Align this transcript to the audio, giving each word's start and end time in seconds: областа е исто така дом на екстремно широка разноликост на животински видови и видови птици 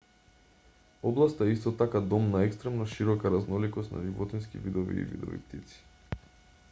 областа 1.09 1.47
е 1.47 1.51
исто 1.55 1.73
така 1.81 2.01
дом 2.13 2.25
на 2.31 2.41
екстремно 2.45 2.87
широка 2.95 3.31
разноликост 3.35 3.95
на 3.97 4.03
животински 4.09 4.63
видови 4.67 4.99
и 5.01 5.05
видови 5.13 5.41
птици 5.43 5.83